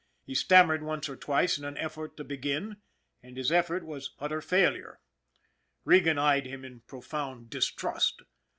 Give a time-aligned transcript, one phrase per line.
[0.25, 2.77] He stam mered once or twice in an effort to begin
[3.21, 4.99] and his effort was utter failure.
[5.85, 8.23] Regan eyed him in profound distrust.